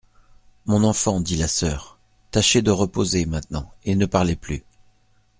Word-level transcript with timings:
Mon 0.65 0.83
enfant, 0.83 1.21
dit 1.21 1.35
la 1.35 1.47
soeur, 1.47 1.99
tâchez 2.31 2.63
de 2.63 2.71
reposer 2.71 3.27
maintenant, 3.27 3.71
et 3.85 3.93
ne 3.95 4.07
parlez 4.07 4.35
plus. 4.35 4.63